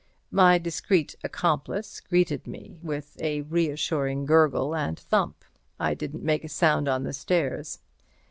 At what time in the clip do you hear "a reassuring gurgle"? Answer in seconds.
3.21-4.73